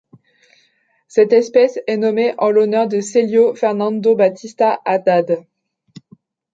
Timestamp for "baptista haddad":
4.15-5.45